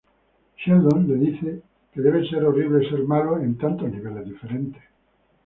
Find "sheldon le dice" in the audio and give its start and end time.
0.57-1.61